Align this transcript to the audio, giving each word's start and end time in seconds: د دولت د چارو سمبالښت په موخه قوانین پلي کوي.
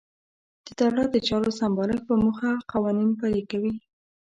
د 0.65 0.67
دولت 0.81 1.07
د 1.11 1.17
چارو 1.27 1.49
سمبالښت 1.59 2.03
په 2.09 2.15
موخه 2.23 2.51
قوانین 2.71 3.09
پلي 3.19 3.41
کوي. 3.51 3.73